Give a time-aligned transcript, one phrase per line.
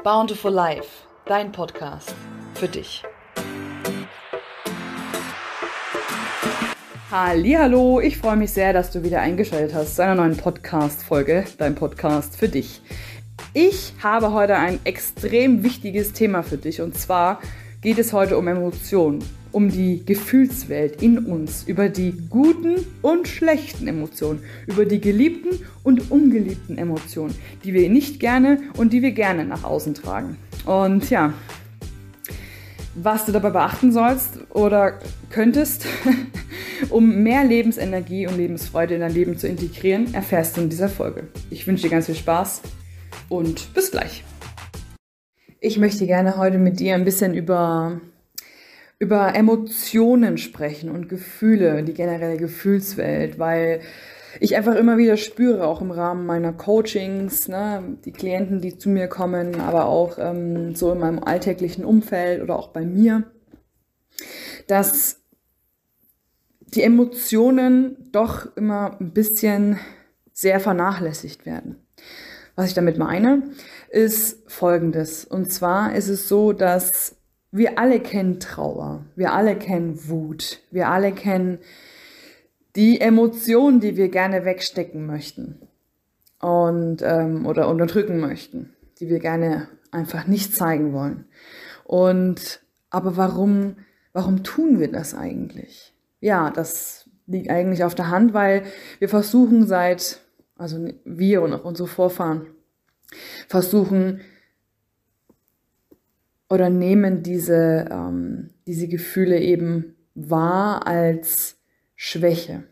[0.00, 2.12] Bountiful Life, dein Podcast
[2.54, 3.04] für dich.
[7.12, 11.76] Hallo, ich freue mich sehr, dass du wieder eingeschaltet hast zu einer neuen Podcast-Folge, dein
[11.76, 12.80] Podcast für dich.
[13.54, 17.38] Ich habe heute ein extrem wichtiges Thema für dich und zwar
[17.80, 19.22] geht es heute um Emotionen,
[19.52, 26.10] um die Gefühlswelt in uns, über die guten und schlechten Emotionen, über die geliebten und
[26.10, 27.34] ungeliebten Emotionen,
[27.64, 30.36] die wir nicht gerne und die wir gerne nach außen tragen.
[30.64, 31.34] Und ja,
[32.94, 34.98] was du dabei beachten sollst oder
[35.30, 35.86] könntest,
[36.90, 41.28] um mehr Lebensenergie und Lebensfreude in dein Leben zu integrieren, erfährst du in dieser Folge.
[41.50, 42.62] Ich wünsche dir ganz viel Spaß
[43.28, 44.24] und bis gleich.
[45.60, 48.00] Ich möchte gerne heute mit dir ein bisschen über,
[49.02, 53.80] über Emotionen sprechen und Gefühle, die generelle Gefühlswelt, weil
[54.38, 58.88] ich einfach immer wieder spüre, auch im Rahmen meiner Coachings, ne, die Klienten, die zu
[58.88, 63.24] mir kommen, aber auch ähm, so in meinem alltäglichen Umfeld oder auch bei mir,
[64.68, 65.20] dass
[66.60, 69.80] die Emotionen doch immer ein bisschen
[70.32, 71.84] sehr vernachlässigt werden.
[72.54, 73.50] Was ich damit meine,
[73.90, 75.24] ist Folgendes.
[75.24, 77.16] Und zwar ist es so, dass
[77.52, 81.58] wir alle kennen Trauer, wir alle kennen Wut, wir alle kennen
[82.74, 85.68] die Emotionen, die wir gerne wegstecken möchten
[86.40, 91.26] und ähm, oder unterdrücken möchten, die wir gerne einfach nicht zeigen wollen.
[91.84, 93.76] Und aber warum,
[94.12, 95.94] warum tun wir das eigentlich?
[96.20, 98.64] Ja, das liegt eigentlich auf der Hand, weil
[98.98, 100.22] wir versuchen seit
[100.62, 102.46] also wir und auch unsere Vorfahren,
[103.48, 104.20] versuchen
[106.52, 111.56] oder nehmen diese, ähm, diese Gefühle eben wahr als
[111.96, 112.64] Schwäche.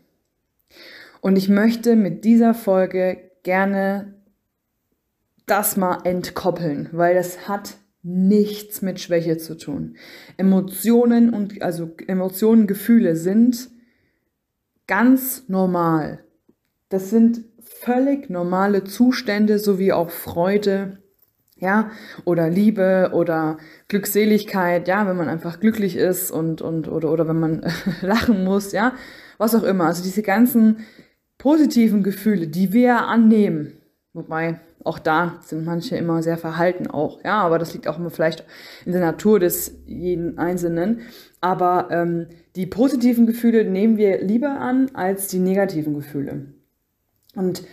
[1.19, 4.13] Und ich möchte mit dieser Folge gerne
[5.47, 9.95] das mal entkoppeln, weil das hat nichts mit Schwäche zu tun.
[10.37, 13.67] Emotionen und also Emotionen, Gefühle sind
[14.85, 16.23] ganz normal.
[16.89, 21.00] Das sind völlig normale Zustände sowie auch Freude,
[21.61, 21.91] ja,
[22.25, 23.57] oder Liebe oder
[23.87, 27.65] Glückseligkeit, ja, wenn man einfach glücklich ist und, und, oder, oder wenn man
[28.01, 28.93] lachen muss, ja,
[29.37, 29.85] was auch immer.
[29.85, 30.85] Also diese ganzen
[31.37, 33.77] positiven Gefühle, die wir annehmen,
[34.13, 38.09] wobei auch da sind manche immer sehr verhalten auch, ja, aber das liegt auch immer
[38.09, 38.43] vielleicht
[38.83, 41.01] in der Natur des jeden Einzelnen.
[41.41, 46.47] Aber ähm, die positiven Gefühle nehmen wir lieber an als die negativen Gefühle.
[47.35, 47.63] Und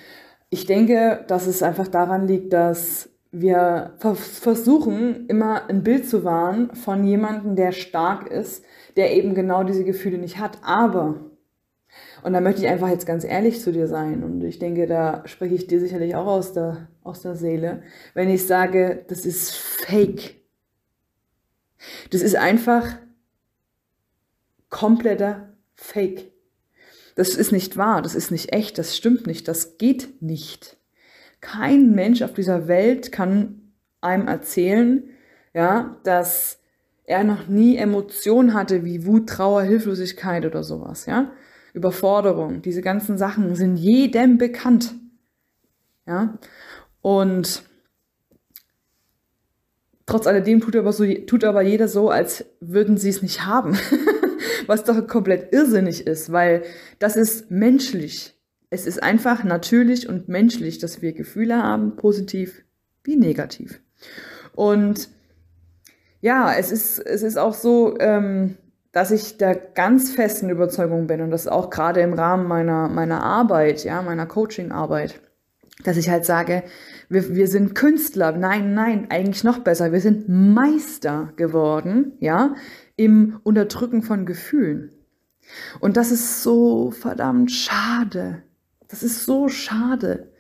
[0.51, 6.75] ich denke, dass es einfach daran liegt, dass wir versuchen, immer ein Bild zu wahren
[6.75, 8.65] von jemandem, der stark ist,
[8.97, 10.59] der eben genau diese Gefühle nicht hat.
[10.63, 11.17] Aber,
[12.23, 15.23] und da möchte ich einfach jetzt ganz ehrlich zu dir sein, und ich denke, da
[15.27, 17.83] spreche ich dir sicherlich auch aus der, aus der Seele,
[18.15, 20.37] wenn ich sage, das ist fake.
[22.11, 22.97] Das ist einfach
[24.71, 26.33] kompletter Fake.
[27.15, 30.78] Das ist nicht wahr, das ist nicht echt, das stimmt nicht, das geht nicht.
[31.41, 35.05] Kein Mensch auf dieser Welt kann einem erzählen,
[35.55, 36.61] ja, dass
[37.05, 41.33] er noch nie Emotionen hatte wie Wut, Trauer, Hilflosigkeit oder sowas, ja.
[41.75, 44.95] Überforderung, diese ganzen Sachen sind jedem bekannt.
[46.07, 46.39] Ja.
[47.03, 47.63] Und
[50.07, 53.79] trotz alledem tut aber, so, tut aber jeder so, als würden sie es nicht haben.
[54.69, 56.63] was doch komplett irrsinnig ist, weil
[56.99, 58.38] das ist menschlich.
[58.71, 62.63] Es ist einfach natürlich und menschlich, dass wir Gefühle haben, positiv
[63.03, 63.81] wie negativ.
[64.55, 65.09] Und
[66.21, 68.57] ja, es ist, es ist auch so, ähm,
[68.93, 73.23] dass ich der ganz festen Überzeugung bin und das auch gerade im Rahmen meiner, meiner
[73.23, 75.21] Arbeit, ja, meiner Coaching-Arbeit,
[75.85, 76.65] dass ich halt sage,
[77.09, 78.33] wir, wir sind Künstler.
[78.33, 79.93] Nein, nein, eigentlich noch besser.
[79.93, 82.55] Wir sind Meister geworden, ja,
[82.97, 84.91] im Unterdrücken von Gefühlen.
[85.81, 88.43] Und das ist so verdammt schade.
[88.89, 90.33] Das ist so schade.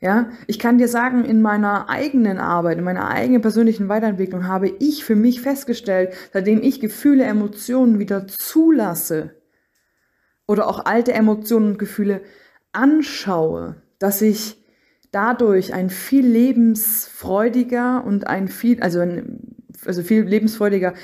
[0.00, 4.68] Ja, ich kann dir sagen, in meiner eigenen Arbeit, in meiner eigenen persönlichen Weiterentwicklung habe
[4.68, 9.36] ich für mich festgestellt, seitdem ich Gefühle, Emotionen wieder zulasse
[10.48, 12.20] oder auch alte Emotionen und Gefühle
[12.72, 14.64] anschaue, dass ich
[15.12, 19.54] dadurch ein viel lebensfreudiger und ein viel, also ein,
[19.86, 20.94] also viel lebensfreudiger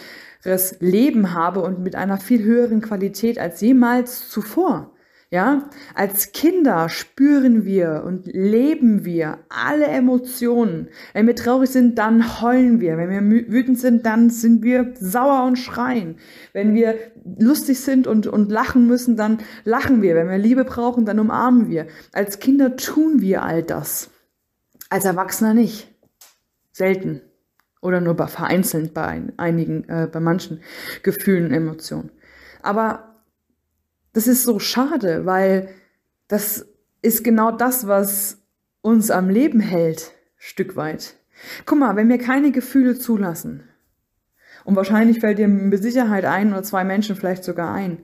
[0.81, 4.93] Leben habe und mit einer viel höheren Qualität als jemals zuvor.
[5.30, 10.88] Ja, als Kinder spüren wir und leben wir alle Emotionen.
[11.12, 12.96] Wenn wir traurig sind, dann heulen wir.
[12.96, 16.16] Wenn wir wütend sind, dann sind wir sauer und schreien.
[16.54, 16.94] Wenn wir
[17.38, 20.14] lustig sind und, und lachen müssen, dann lachen wir.
[20.14, 21.88] Wenn wir Liebe brauchen, dann umarmen wir.
[22.14, 24.08] Als Kinder tun wir all das.
[24.88, 25.94] Als Erwachsener nicht.
[26.72, 27.20] Selten.
[27.82, 30.60] Oder nur bei vereinzelt bei einigen, äh, bei manchen
[31.02, 32.10] Gefühlen Emotionen.
[32.62, 33.07] Aber
[34.12, 35.69] das ist so schade, weil
[36.28, 36.66] das
[37.02, 38.38] ist genau das, was
[38.81, 41.14] uns am Leben hält, Stück weit.
[41.66, 43.69] Guck mal, wenn wir keine Gefühle zulassen,
[44.69, 48.02] und wahrscheinlich fällt dir mit Sicherheit ein oder zwei Menschen vielleicht sogar ein.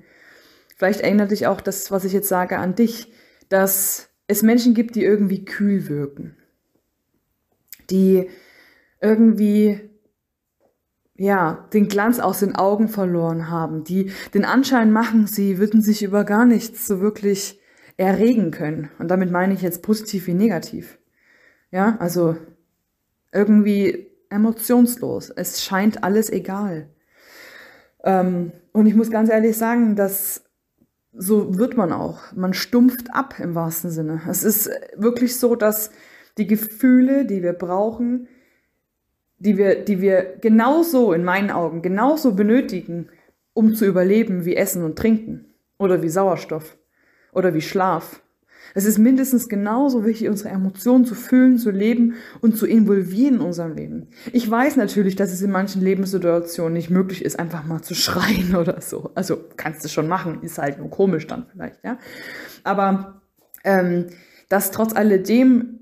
[0.77, 3.13] Vielleicht erinnert dich auch das, was ich jetzt sage, an dich,
[3.51, 6.39] dass es Menschen gibt, die irgendwie kühl wirken.
[7.91, 8.31] Die
[9.03, 9.91] irgendwie
[11.17, 16.03] ja, den Glanz aus den Augen verloren haben, die den Anschein machen, sie würden sich
[16.03, 17.61] über gar nichts so wirklich
[17.97, 18.91] erregen können.
[18.99, 20.99] Und damit meine ich jetzt positiv wie negativ.
[21.71, 22.37] Ja, also
[23.33, 25.31] irgendwie emotionslos.
[25.31, 26.89] Es scheint alles egal.
[28.03, 30.45] Ähm, und ich muss ganz ehrlich sagen, dass
[31.17, 32.33] so wird man auch.
[32.33, 34.23] Man stumpft ab im wahrsten Sinne.
[34.29, 35.91] Es ist wirklich so, dass
[36.39, 38.27] die Gefühle, die wir brauchen,
[39.45, 43.09] die wir, die wir genauso in meinen Augen, genauso benötigen,
[43.53, 46.77] um zu überleben wie Essen und Trinken oder wie Sauerstoff
[47.33, 48.23] oder wie Schlaf.
[48.75, 53.41] Es ist mindestens genauso wichtig, unsere Emotionen zu fühlen, zu leben und zu involvieren in
[53.41, 54.09] unserem Leben.
[54.33, 58.57] Ich weiß natürlich, dass es in manchen Lebenssituationen nicht möglich ist, einfach mal zu schreien
[58.61, 59.11] oder so.
[59.15, 61.99] Also kannst du schon machen, ist halt nur komisch dann vielleicht, ja.
[62.65, 63.23] Aber
[63.63, 64.07] ähm,
[64.49, 65.81] dass trotz alledem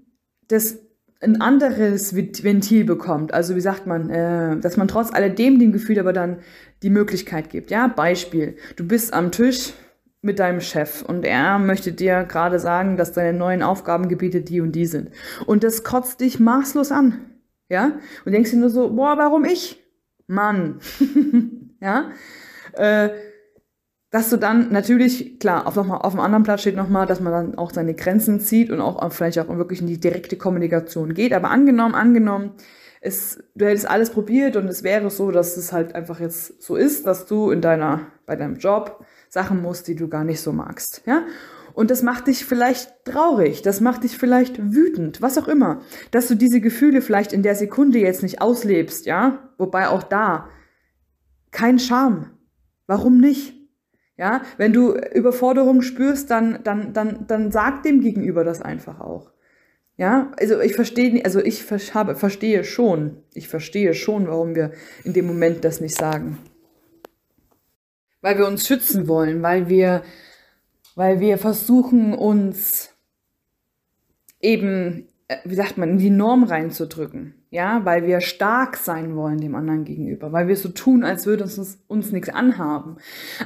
[0.49, 0.82] das
[1.23, 3.33] ein anderes Ventil bekommt.
[3.33, 6.39] Also wie sagt man, äh, dass man trotz alledem dem Gefühl aber dann
[6.83, 7.71] die Möglichkeit gibt.
[7.71, 8.57] Ja, Beispiel.
[8.77, 9.73] Du bist am Tisch
[10.21, 14.73] mit deinem Chef und er möchte dir gerade sagen, dass deine neuen Aufgabengebiete die und
[14.73, 15.11] die sind.
[15.47, 17.19] Und das kotzt dich maßlos an.
[17.69, 17.93] Ja?
[18.25, 19.81] Und denkst dir nur so, boah, warum ich?
[20.27, 20.81] Mann.
[21.81, 22.11] ja?
[22.73, 23.11] Äh,
[24.13, 27.21] dass du dann natürlich, klar, auf, noch mal, auf dem anderen Platz steht nochmal, dass
[27.21, 31.15] man dann auch seine Grenzen zieht und auch vielleicht auch wirklich in die direkte Kommunikation
[31.15, 31.33] geht.
[31.33, 32.53] Aber angenommen, angenommen,
[33.01, 36.77] es, du hättest alles probiert und es wäre so, dass es halt einfach jetzt so
[36.77, 40.53] ist, dass du in deiner, bei deinem Job Sachen musst, die du gar nicht so
[40.53, 41.23] magst, ja?
[41.73, 45.81] Und das macht dich vielleicht traurig, das macht dich vielleicht wütend, was auch immer,
[46.11, 49.49] dass du diese Gefühle vielleicht in der Sekunde jetzt nicht auslebst, ja?
[49.57, 50.51] Wobei auch da
[51.51, 52.31] kein Charme.
[52.87, 53.62] Warum nicht?
[54.23, 59.33] Ja, wenn du Überforderung spürst, dann, dann, dann, dann sag dem Gegenüber das einfach auch.
[59.97, 64.71] Ja, also ich verstehe, also ich habe, verstehe schon, ich verstehe schon, warum wir
[65.03, 66.39] in dem Moment das nicht sagen.
[68.21, 70.05] Weil wir uns schützen wollen, weil wir,
[70.95, 72.91] weil wir versuchen, uns
[74.41, 79.39] eben, äh, wie sagt man, in die Norm reinzudrücken ja, weil wir stark sein wollen
[79.39, 82.97] dem anderen gegenüber, weil wir so tun, als würde es uns, uns nichts anhaben.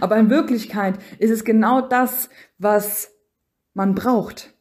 [0.00, 3.12] Aber in Wirklichkeit ist es genau das, was
[3.74, 4.54] man braucht.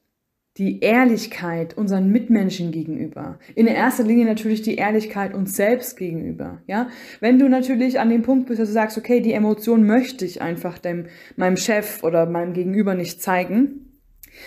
[0.57, 3.37] Die Ehrlichkeit unseren Mitmenschen gegenüber.
[3.53, 6.89] In erster Linie natürlich die Ehrlichkeit uns selbst gegenüber, ja.
[7.19, 10.41] Wenn du natürlich an dem Punkt bist, dass du sagst, okay, die Emotion möchte ich
[10.41, 11.05] einfach dem,
[11.35, 13.99] meinem Chef oder meinem Gegenüber nicht zeigen,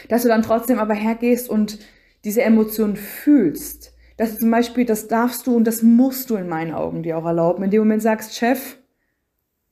[0.09, 1.79] dass du dann trotzdem aber hergehst und
[2.25, 6.49] diese Emotion fühlst, dass du zum Beispiel, das darfst du und das musst du in
[6.49, 7.63] meinen Augen dir auch erlauben.
[7.63, 8.77] In dem Moment sagst, Chef,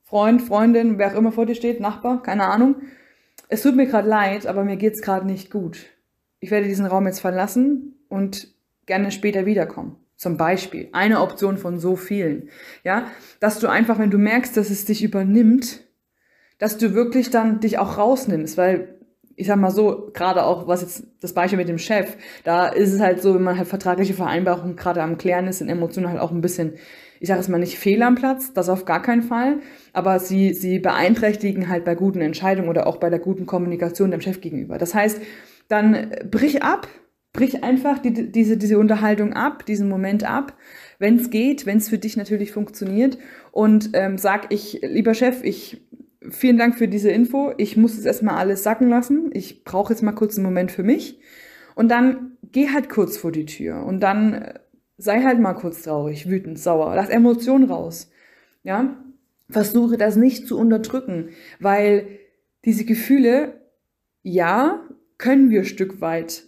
[0.03, 2.75] Freund, Freundin, wer auch immer vor dir steht, Nachbar, keine Ahnung,
[3.49, 5.85] es tut mir gerade leid, aber mir geht's gerade nicht gut.
[6.39, 8.47] Ich werde diesen Raum jetzt verlassen und
[8.85, 9.97] gerne später wiederkommen.
[10.15, 10.89] Zum Beispiel.
[10.93, 12.49] Eine Option von so vielen.
[12.83, 15.81] Ja, dass du einfach, wenn du merkst, dass es dich übernimmt,
[16.57, 18.96] dass du wirklich dann dich auch rausnimmst, weil
[19.37, 22.91] ich sag mal so, gerade auch was jetzt das Beispiel mit dem Chef, da ist
[22.91, 26.19] es halt so, wenn man halt vertragliche Vereinbarungen gerade am Klären ist, sind Emotionen halt
[26.19, 26.73] auch ein bisschen,
[27.19, 29.59] ich sage es mal nicht fehl am Platz, das auf gar keinen Fall,
[29.93, 34.21] aber sie, sie beeinträchtigen halt bei guten Entscheidungen oder auch bei der guten Kommunikation dem
[34.21, 34.79] Chef gegenüber.
[34.79, 35.21] Das heißt,
[35.67, 36.87] dann brich ab,
[37.31, 40.53] brich einfach die, diese, diese Unterhaltung ab, diesen Moment ab,
[40.97, 43.19] wenn es geht, wenn es für dich natürlich funktioniert
[43.51, 45.86] und ähm, sag ich, lieber Chef, ich
[46.29, 47.53] vielen Dank für diese Info.
[47.57, 49.29] Ich muss es erstmal alles sacken lassen.
[49.33, 51.19] Ich brauche jetzt mal kurz einen Moment für mich.
[51.75, 54.53] Und dann geh halt kurz vor die Tür und dann äh,
[54.97, 56.95] sei halt mal kurz traurig, wütend, sauer.
[56.95, 58.09] Lass Emotionen raus.
[58.63, 58.97] Ja?
[59.49, 62.07] Versuche das nicht zu unterdrücken, weil
[62.65, 63.61] diese Gefühle,
[64.23, 64.83] ja,
[65.17, 66.43] können wir Stück weit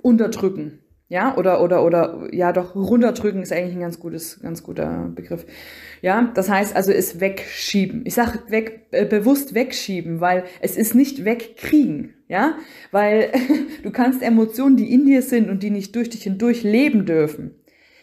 [0.00, 0.80] unterdrücken.
[1.08, 5.46] Ja, oder, oder, oder, ja, doch, runterdrücken ist eigentlich ein ganz gutes, ganz guter Begriff.
[6.02, 8.02] Ja, das heißt also, es wegschieben.
[8.04, 12.14] Ich sage weg, äh, bewusst wegschieben, weil es ist nicht wegkriegen.
[12.26, 12.56] Ja,
[12.90, 13.30] weil
[13.84, 17.54] du kannst Emotionen, die in dir sind und die nicht durch dich hindurch leben dürfen,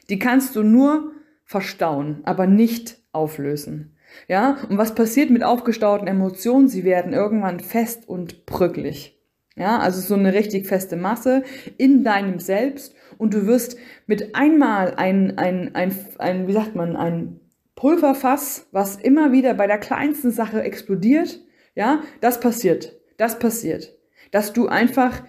[0.10, 1.12] die kannst du nur
[1.43, 3.98] verstauen, aber nicht auflösen.
[4.29, 6.69] Ja, und was passiert mit aufgestauten Emotionen?
[6.69, 9.19] Sie werden irgendwann fest und bröcklich.
[9.55, 11.43] Ja, also so eine richtig feste Masse
[11.77, 16.95] in deinem Selbst und du wirst mit einmal ein, ein, ein, ein, wie sagt man,
[16.95, 17.39] ein
[17.75, 21.39] Pulverfass, was immer wieder bei der kleinsten Sache explodiert,
[21.75, 23.00] ja, das passiert.
[23.17, 23.93] Das passiert.
[24.31, 25.24] Dass du einfach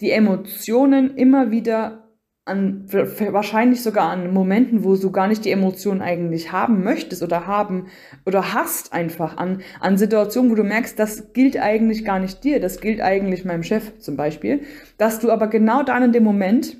[0.00, 2.09] die Emotionen immer wieder
[2.50, 7.46] an, wahrscheinlich sogar an Momenten, wo du gar nicht die Emotionen eigentlich haben möchtest oder
[7.46, 7.86] haben
[8.26, 12.60] oder hast einfach an, an Situationen, wo du merkst, das gilt eigentlich gar nicht dir,
[12.60, 14.64] das gilt eigentlich meinem Chef zum Beispiel,
[14.98, 16.76] dass du aber genau dann in dem Moment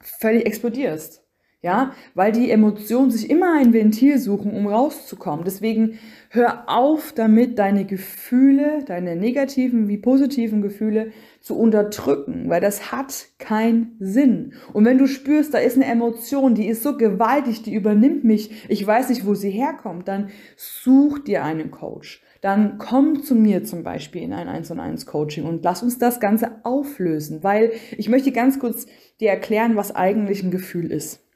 [0.00, 1.27] völlig explodierst.
[1.60, 5.44] Ja, weil die Emotionen sich immer ein Ventil suchen, um rauszukommen.
[5.44, 5.98] Deswegen
[6.30, 11.10] hör auf damit, deine Gefühle, deine negativen wie positiven Gefühle
[11.40, 14.52] zu unterdrücken, weil das hat keinen Sinn.
[14.72, 18.68] Und wenn du spürst, da ist eine Emotion, die ist so gewaltig, die übernimmt mich,
[18.68, 22.22] ich weiß nicht, wo sie herkommt, dann such dir einen Coach.
[22.40, 25.98] Dann komm zu mir zum Beispiel in ein 1 und 1 Coaching und lass uns
[25.98, 28.86] das Ganze auflösen, weil ich möchte ganz kurz
[29.18, 31.27] dir erklären, was eigentlich ein Gefühl ist.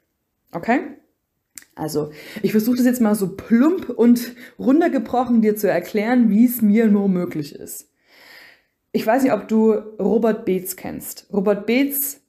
[0.53, 0.81] Okay?
[1.75, 6.61] Also, ich versuche das jetzt mal so plump und runtergebrochen dir zu erklären, wie es
[6.61, 7.89] mir nur möglich ist.
[8.91, 11.27] Ich weiß nicht, ob du Robert Beetz kennst.
[11.33, 12.21] Robert Beetz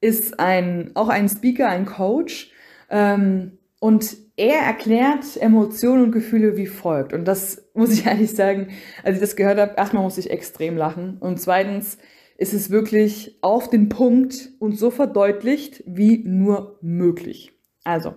[0.00, 2.50] ist ein, auch ein Speaker, ein Coach.
[2.88, 7.12] Ähm, und er erklärt Emotionen und Gefühle wie folgt.
[7.12, 8.68] Und das muss ich ehrlich sagen,
[9.02, 11.18] als ich das gehört habe, erstmal muss ich extrem lachen.
[11.18, 11.98] Und zweitens
[12.36, 17.52] ist es wirklich auf den Punkt und so verdeutlicht wie nur möglich.
[17.84, 18.14] Also,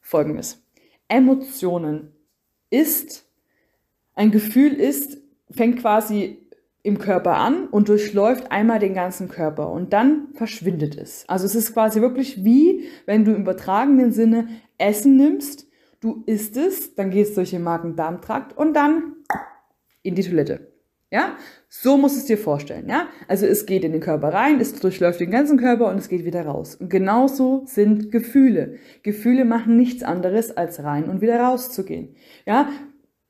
[0.00, 0.62] folgendes.
[1.08, 2.12] Emotionen
[2.70, 3.28] ist,
[4.14, 5.18] ein Gefühl ist,
[5.50, 6.44] fängt quasi
[6.82, 11.24] im Körper an und durchläuft einmal den ganzen Körper und dann verschwindet es.
[11.28, 15.66] Also es ist quasi wirklich wie, wenn du im übertragenen Sinne Essen nimmst,
[16.00, 19.16] du isst es, dann gehst du durch den Magen-Darm-Trakt und dann
[20.02, 20.73] in die Toilette.
[21.14, 21.36] Ja,
[21.68, 22.88] so musst du es dir vorstellen.
[22.88, 26.08] Ja, also es geht in den Körper rein, es durchläuft den ganzen Körper und es
[26.08, 26.74] geht wieder raus.
[26.74, 28.78] Und genauso sind Gefühle.
[29.04, 32.16] Gefühle machen nichts anderes als rein und wieder rauszugehen.
[32.46, 32.68] Ja,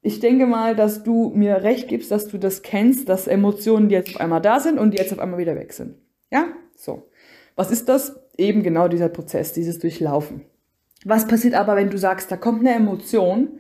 [0.01, 4.15] ich denke mal, dass du mir recht gibst, dass du das kennst, dass Emotionen jetzt
[4.15, 5.97] auf einmal da sind und jetzt auf einmal wieder weg sind.
[6.33, 7.11] Ja, so.
[7.55, 8.19] Was ist das?
[8.39, 10.41] Eben genau dieser Prozess, dieses Durchlaufen.
[11.05, 13.59] Was passiert aber, wenn du sagst, da kommt eine Emotion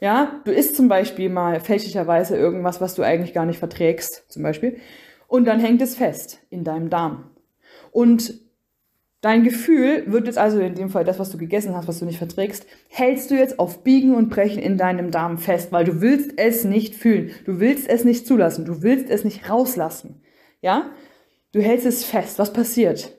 [0.00, 4.42] ja, du isst zum Beispiel mal fälschlicherweise irgendwas, was du eigentlich gar nicht verträgst, zum
[4.42, 4.78] Beispiel.
[5.26, 7.30] Und dann hängt es fest in deinem Darm.
[7.90, 8.34] Und
[9.20, 12.04] dein Gefühl wird jetzt also in dem Fall das, was du gegessen hast, was du
[12.04, 16.00] nicht verträgst, hältst du jetzt auf Biegen und Brechen in deinem Darm fest, weil du
[16.00, 17.32] willst es nicht fühlen.
[17.44, 18.64] Du willst es nicht zulassen.
[18.64, 20.22] Du willst es nicht rauslassen.
[20.60, 20.90] Ja?
[21.52, 22.38] Du hältst es fest.
[22.38, 23.16] Was passiert?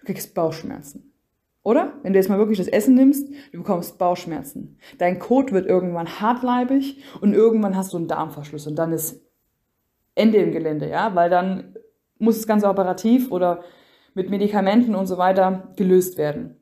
[0.00, 1.12] Du kriegst Bauchschmerzen.
[1.66, 1.94] Oder?
[2.04, 4.78] Wenn du jetzt mal wirklich das Essen nimmst, du bekommst Bauchschmerzen.
[4.98, 9.20] Dein Kot wird irgendwann hartleibig und irgendwann hast du einen Darmverschluss und dann ist
[10.14, 11.74] Ende im Gelände, ja, weil dann
[12.18, 13.64] muss das Ganze operativ oder
[14.14, 16.54] mit Medikamenten und so weiter gelöst werden.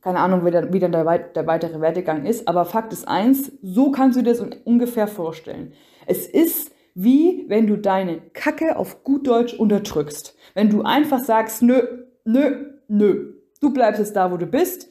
[0.00, 3.52] Keine Ahnung, wie, dann, wie dann der, der weitere Werdegang ist, aber Fakt ist eins,
[3.60, 5.74] so kannst du dir das ungefähr vorstellen.
[6.06, 10.34] Es ist wie wenn du deine Kacke auf gut Deutsch unterdrückst.
[10.54, 13.35] Wenn du einfach sagst, nö, nö, nö,
[13.66, 14.88] Du bleibst jetzt da, wo du bist.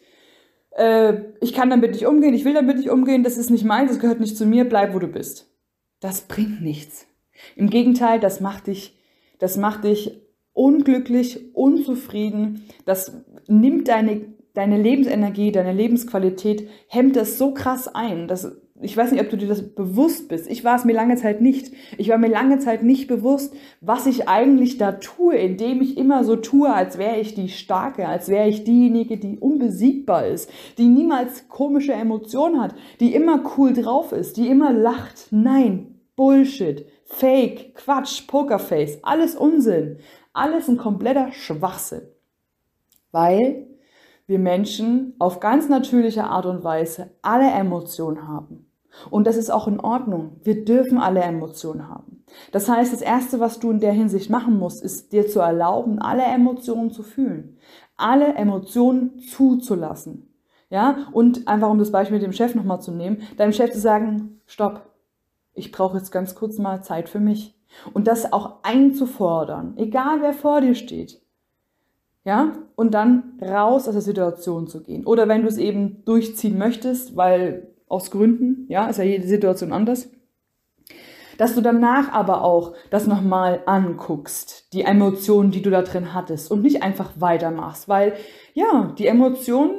[0.72, 3.90] Äh, ich kann damit nicht umgehen, ich will damit nicht umgehen, das ist nicht meins,
[3.90, 5.50] das gehört nicht zu mir, bleib, wo du bist.
[6.02, 7.08] Das bringt nichts.
[7.56, 9.00] Im Gegenteil, das macht dich,
[9.40, 10.20] das macht dich
[10.52, 13.14] unglücklich, unzufrieden, das
[13.48, 18.28] nimmt deine, deine Lebensenergie, deine Lebensqualität, hemmt das so krass ein.
[18.28, 20.50] Das ich weiß nicht, ob du dir das bewusst bist.
[20.50, 21.72] Ich war es mir lange Zeit nicht.
[21.98, 26.26] Ich war mir lange Zeit nicht bewusst, was ich eigentlich da tue, indem ich immer
[26.26, 30.90] so tue, als wäre ich die Starke, als wäre ich diejenige, die unbesiegbar ist, die
[30.90, 35.28] niemals komische Emotionen hat, die immer cool drauf ist, die immer lacht.
[35.32, 40.00] Nein, Bullshit, Fake, Quatsch, Pokerface, alles Unsinn.
[40.34, 42.02] Alles ein kompletter Schwachsinn.
[43.14, 43.68] Weil
[44.28, 48.65] wir Menschen auf ganz natürliche Art und Weise alle Emotionen haben.
[49.10, 50.38] Und das ist auch in Ordnung.
[50.44, 52.24] Wir dürfen alle Emotionen haben.
[52.52, 56.00] Das heißt, das Erste, was du in der Hinsicht machen musst, ist dir zu erlauben,
[56.00, 57.58] alle Emotionen zu fühlen.
[57.98, 60.30] Alle Emotionen zuzulassen.
[60.70, 63.80] Ja, und einfach um das Beispiel mit dem Chef nochmal zu nehmen, deinem Chef zu
[63.80, 64.90] sagen, stopp,
[65.54, 67.56] ich brauche jetzt ganz kurz mal Zeit für mich.
[67.94, 71.22] Und das auch einzufordern, egal wer vor dir steht
[72.26, 75.06] ja, und dann raus aus der Situation zu gehen.
[75.06, 79.72] Oder wenn du es eben durchziehen möchtest, weil aus Gründen, ja, ist ja jede Situation
[79.72, 80.10] anders,
[81.38, 86.52] dass du danach aber auch das nochmal anguckst, die Emotionen, die du da drin hattest
[86.52, 88.14] und nicht einfach weitermachst, weil
[88.54, 89.72] ja, die Emotion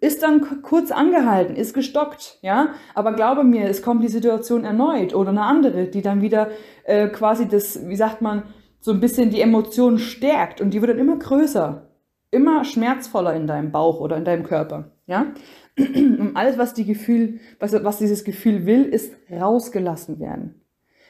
[0.00, 5.14] ist dann kurz angehalten, ist gestockt, ja, aber glaube mir, es kommt die Situation erneut
[5.14, 6.50] oder eine andere, die dann wieder
[6.84, 8.44] äh, quasi das, wie sagt man,
[8.80, 11.84] so ein bisschen die Emotionen stärkt und die wird dann immer größer.
[12.30, 14.92] immer schmerzvoller in deinem Bauch oder in deinem Körper.
[15.08, 15.34] Ja?
[15.76, 20.60] Und alles, was, die Gefühl, was, was dieses Gefühl will, ist rausgelassen werden.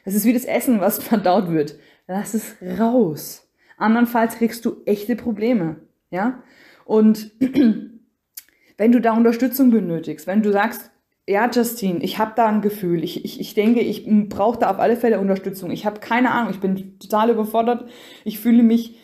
[0.05, 1.77] Es ist wie das Essen, was verdaut wird.
[2.07, 3.47] Lass es raus.
[3.77, 5.75] Andernfalls kriegst du echte Probleme.
[6.09, 6.41] Ja?
[6.85, 7.31] Und
[8.77, 10.89] wenn du da Unterstützung benötigst, wenn du sagst,
[11.27, 14.79] ja, Justine, ich habe da ein Gefühl, ich, ich, ich denke, ich brauche da auf
[14.79, 15.69] alle Fälle Unterstützung.
[15.69, 17.87] Ich habe keine Ahnung, ich bin total überfordert.
[18.23, 18.97] Ich fühle mich,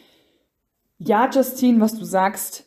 [0.98, 2.65] ja, Justine, was du sagst,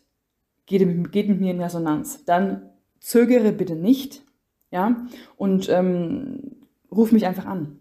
[0.68, 2.25] geht, geht mit mir in Resonanz.
[2.25, 2.70] Dann
[3.00, 4.22] zögere bitte nicht,
[4.70, 5.06] ja,
[5.37, 6.56] und ähm,
[6.92, 7.80] ruf mich einfach an.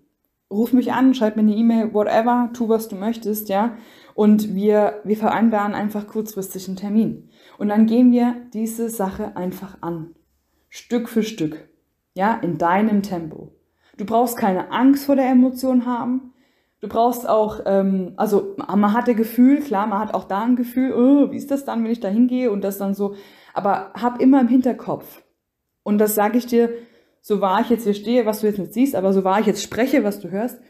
[0.50, 3.78] Ruf mich an, schreib mir eine E-Mail, whatever, tu, was du möchtest, ja.
[4.16, 7.30] Und wir, wir vereinbaren einfach kurzfristig einen Termin.
[7.58, 10.16] Und dann gehen wir diese Sache einfach an.
[10.70, 11.68] Stück für Stück.
[12.14, 13.52] Ja, in deinem Tempo.
[13.98, 16.34] Du brauchst keine Angst vor der Emotion haben.
[16.88, 20.56] Du brauchst auch, ähm, also man hat ein Gefühl, klar, man hat auch da ein
[20.56, 23.16] Gefühl, oh, wie ist das dann, wenn ich da hingehe und das dann so.
[23.54, 25.22] Aber hab immer im Hinterkopf.
[25.84, 26.70] Und das sage ich dir,
[27.20, 29.48] so wahr ich jetzt hier stehe, was du jetzt nicht siehst, aber so wahr ich
[29.48, 30.62] jetzt spreche, was du hörst.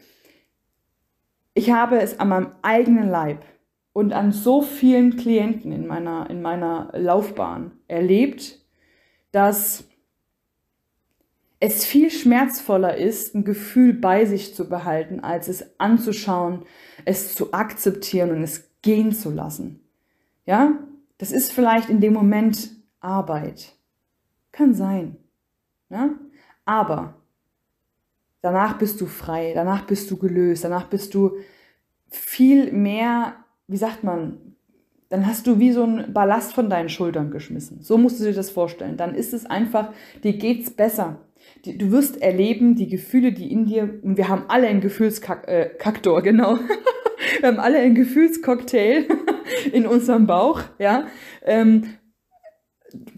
[1.54, 3.44] Ich habe es an meinem eigenen Leib
[3.92, 8.58] und an so vielen Klienten in meiner, in meiner Laufbahn erlebt,
[9.30, 9.84] dass
[11.60, 16.62] es viel schmerzvoller ist, ein Gefühl bei sich zu behalten, als es anzuschauen,
[17.04, 19.80] es zu akzeptieren und es gehen zu lassen.
[20.46, 20.78] Ja,
[21.18, 23.74] das ist vielleicht in dem Moment Arbeit.
[24.52, 25.16] Kann sein.
[25.90, 26.10] Ja?
[26.64, 27.14] Aber
[28.40, 31.36] danach bist du frei, danach bist du gelöst, danach bist du
[32.08, 33.34] viel mehr,
[33.66, 34.38] wie sagt man,
[35.08, 37.82] dann hast du wie so einen Ballast von deinen Schultern geschmissen.
[37.82, 38.96] So musst du dir das vorstellen.
[38.96, 41.18] Dann ist es einfach, dir geht's besser.
[41.64, 46.22] Du wirst erleben, die Gefühle, die in dir, und wir haben alle einen Gefühlskaktor, äh,
[46.22, 46.58] genau.
[47.40, 49.06] wir haben alle einen Gefühlscocktail
[49.72, 51.06] in unserem Bauch, ja.
[51.44, 51.94] Ähm,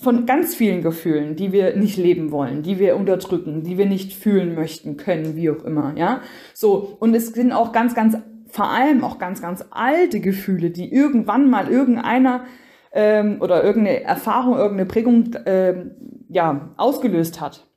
[0.01, 4.13] von ganz vielen Gefühlen, die wir nicht leben wollen, die wir unterdrücken, die wir nicht
[4.13, 6.23] fühlen möchten, können, wie auch immer, ja.
[6.55, 6.97] So.
[6.99, 8.17] Und es sind auch ganz, ganz
[8.51, 12.45] vor allem auch ganz, ganz alte Gefühle, die irgendwann mal irgendeiner
[12.93, 15.93] ähm, oder irgendeine Erfahrung, irgendeine Prägung ähm,
[16.29, 17.70] ja, ausgelöst hat,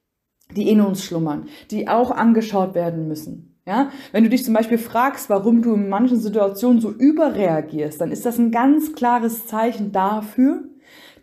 [0.56, 3.50] die in uns schlummern, die auch angeschaut werden müssen.
[3.66, 8.12] Ja, wenn du dich zum Beispiel fragst, warum du in manchen Situationen so überreagierst, dann
[8.12, 10.64] ist das ein ganz klares Zeichen dafür,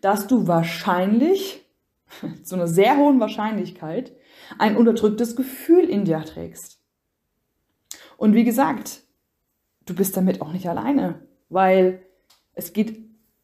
[0.01, 1.67] dass du wahrscheinlich,
[2.43, 4.13] zu einer sehr hohen Wahrscheinlichkeit,
[4.59, 6.81] ein unterdrücktes Gefühl in dir trägst.
[8.17, 9.03] Und wie gesagt,
[9.85, 12.03] du bist damit auch nicht alleine, weil
[12.55, 12.99] es geht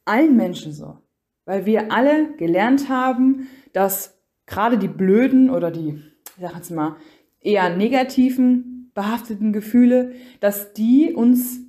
[0.06, 0.98] allen Menschen so.
[1.44, 4.15] Weil wir alle gelernt haben, dass
[4.46, 6.02] gerade die blöden oder die,
[6.36, 6.96] ich sag jetzt mal,
[7.40, 11.60] eher negativen behafteten Gefühle, dass die uns,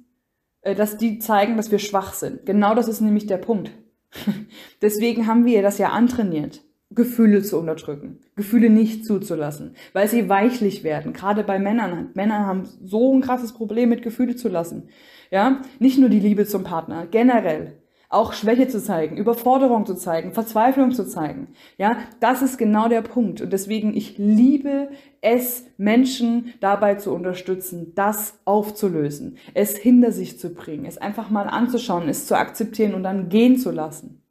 [0.61, 2.45] äh, dass die zeigen, dass wir schwach sind.
[2.45, 3.71] Genau das ist nämlich der Punkt.
[4.81, 6.61] Deswegen haben wir das ja antrainiert.
[6.89, 11.11] Gefühle zu unterdrücken, Gefühle nicht zuzulassen, weil sie weichlich werden.
[11.11, 12.11] Gerade bei Männern.
[12.13, 14.89] Männer haben so ein krasses Problem mit Gefühle zu lassen.
[15.29, 17.73] Ja, nicht nur die Liebe zum Partner, generell
[18.09, 21.49] auch Schwäche zu zeigen, Überforderung zu zeigen, Verzweiflung zu zeigen.
[21.77, 23.41] Ja, das ist genau der Punkt.
[23.41, 24.89] Und deswegen, ich liebe
[25.19, 31.47] es, Menschen dabei zu unterstützen, das aufzulösen, es hinter sich zu bringen, es einfach mal
[31.47, 34.21] anzuschauen, es zu akzeptieren und dann gehen zu lassen.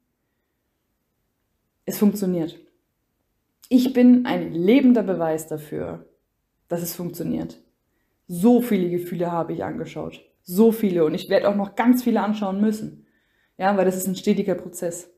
[1.85, 2.59] Es funktioniert.
[3.69, 6.05] Ich bin ein lebender Beweis dafür,
[6.67, 7.59] dass es funktioniert.
[8.27, 10.21] So viele Gefühle habe ich angeschaut.
[10.41, 11.05] So viele.
[11.05, 13.06] Und ich werde auch noch ganz viele anschauen müssen.
[13.57, 15.11] Ja, weil das ist ein stetiger Prozess.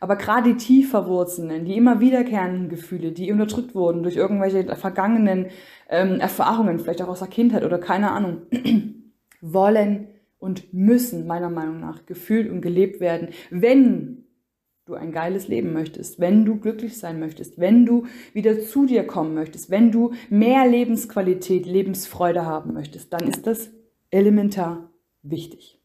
[0.00, 5.48] Aber gerade die tief verwurzelnden, die immer wiederkehrenden Gefühle, die unterdrückt wurden durch irgendwelche vergangenen
[5.90, 8.42] ähm, Erfahrungen, vielleicht auch aus der Kindheit oder keine Ahnung,
[9.42, 14.24] wollen und müssen meiner Meinung nach gefühlt und gelebt werden, wenn
[14.86, 19.06] du ein geiles Leben möchtest, wenn du glücklich sein möchtest, wenn du wieder zu dir
[19.06, 23.70] kommen möchtest, wenn du mehr Lebensqualität, Lebensfreude haben möchtest, dann ist das
[24.10, 24.90] elementar
[25.22, 25.79] wichtig.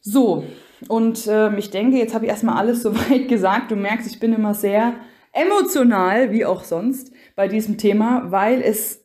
[0.00, 0.44] So,
[0.88, 3.70] und äh, ich denke, jetzt habe ich erstmal alles soweit gesagt.
[3.70, 4.94] Du merkst, ich bin immer sehr
[5.32, 9.00] emotional, wie auch sonst, bei diesem Thema, weil es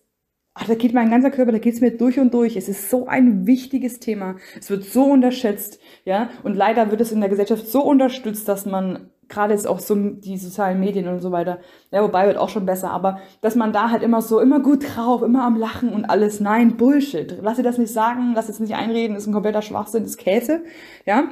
[0.57, 2.55] Ach, da geht mein ganzer Körper, da geht's mir durch und durch.
[2.55, 4.37] Es ist so ein wichtiges Thema.
[4.57, 6.29] Es wird so unterschätzt, ja.
[6.43, 9.95] Und leider wird es in der Gesellschaft so unterstützt, dass man gerade jetzt auch so
[9.95, 11.59] die sozialen Medien und so weiter,
[11.91, 14.85] ja, wobei wird auch schon besser, aber dass man da halt immer so, immer gut
[14.95, 16.39] drauf, immer am Lachen und alles.
[16.39, 17.37] Nein, Bullshit.
[17.41, 20.63] Lass dir das nicht sagen, lass jetzt nicht einreden, ist ein kompletter Schwachsinn, ist Käse,
[21.05, 21.29] ja.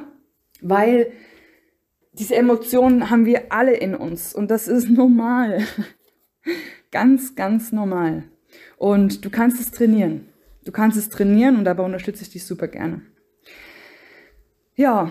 [0.60, 1.12] Weil
[2.12, 5.62] diese Emotionen haben wir alle in uns und das ist normal.
[6.90, 8.24] ganz, ganz normal.
[8.76, 10.28] Und du kannst es trainieren.
[10.64, 13.02] Du kannst es trainieren und dabei unterstütze ich dich super gerne.
[14.76, 15.10] Ja,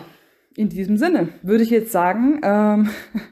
[0.55, 2.89] in diesem Sinne würde ich jetzt sagen, ähm,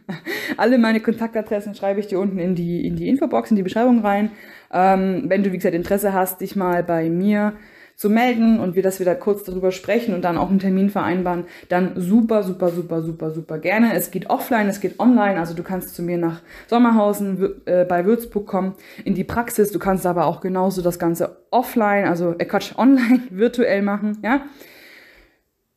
[0.58, 4.00] alle meine Kontaktadressen schreibe ich dir unten in die, in die Infobox, in die Beschreibung
[4.00, 4.32] rein.
[4.72, 7.54] Ähm, wenn du, wie gesagt, Interesse hast, dich mal bei mir
[7.96, 11.46] zu melden und wir das wieder kurz darüber sprechen und dann auch einen Termin vereinbaren,
[11.70, 13.94] dann super, super, super, super, super gerne.
[13.94, 18.06] Es geht offline, es geht online, also du kannst zu mir nach Sommerhausen äh, bei
[18.06, 18.74] Würzburg kommen
[19.06, 19.72] in die Praxis.
[19.72, 24.42] Du kannst aber auch genauso das Ganze offline, also äh, Quatsch, online, virtuell machen, ja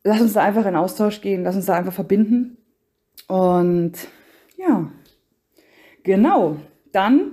[0.05, 2.57] lass uns da einfach in Austausch gehen, lass uns da einfach verbinden.
[3.27, 3.93] Und
[4.55, 4.89] ja,
[6.03, 6.57] genau,
[6.93, 7.31] dann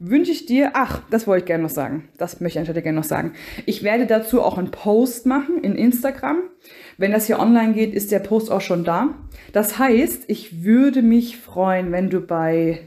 [0.00, 2.98] wünsche ich dir, ach, das wollte ich gerne noch sagen, das möchte ich anstelle gerne
[2.98, 3.32] noch sagen.
[3.66, 6.42] Ich werde dazu auch einen Post machen in Instagram.
[6.98, 9.14] Wenn das hier online geht, ist der Post auch schon da.
[9.52, 12.80] Das heißt, ich würde mich freuen, wenn du bei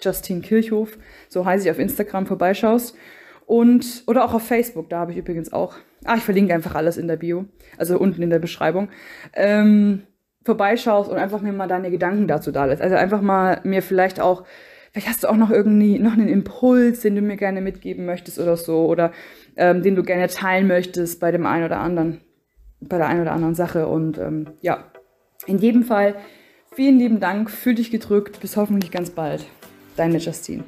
[0.00, 2.96] Justin Kirchhof, so heiße ich auf Instagram, vorbeischaust
[3.46, 5.74] und, oder auch auf Facebook, da habe ich übrigens auch.
[6.04, 7.46] Ah, ich verlinke einfach alles in der Bio,
[7.78, 8.88] also unten in der Beschreibung.
[9.34, 10.02] Ähm,
[10.44, 12.82] vorbeischaust und einfach mir mal deine Gedanken dazu da lässt.
[12.82, 14.44] Also einfach mal mir vielleicht auch,
[14.92, 18.38] vielleicht hast du auch noch irgendwie noch einen Impuls, den du mir gerne mitgeben möchtest
[18.38, 19.12] oder so, oder
[19.56, 22.20] ähm, den du gerne teilen möchtest bei dem einen oder anderen,
[22.80, 23.86] bei der einen oder anderen Sache.
[23.86, 24.84] Und ähm, ja,
[25.46, 26.14] in jedem Fall
[26.74, 29.46] vielen lieben Dank, fühl dich gedrückt, bis hoffentlich ganz bald.
[29.96, 30.64] Deine Justine.